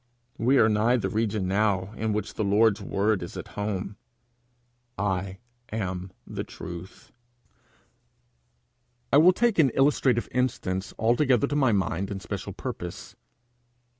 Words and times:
We 0.39 0.57
are 0.57 0.67
nigh 0.67 0.97
the 0.97 1.09
region 1.11 1.47
now 1.47 1.93
in 1.95 2.11
which 2.11 2.33
the 2.33 2.43
Lord's 2.43 2.81
word 2.81 3.21
is 3.21 3.37
at 3.37 3.49
home 3.49 3.97
'I 4.97 5.37
am 5.71 6.11
the 6.25 6.43
truth.' 6.43 7.11
I 9.13 9.17
will 9.17 9.31
take 9.31 9.59
an 9.59 9.69
illustrative 9.75 10.27
instance 10.31 10.91
altogether 10.97 11.45
to 11.45 11.55
my 11.55 11.71
mind 11.71 12.09
and 12.09 12.19
special 12.19 12.51
purpose. 12.51 13.15